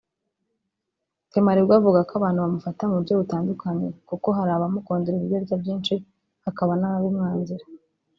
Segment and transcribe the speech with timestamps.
[1.31, 5.95] Temarigwe avuga ko abantu bamufata mu buryo butandukanye kuko hari abamukundira uburyo arya byinshi
[6.45, 7.63] hakaba n’ababimwangira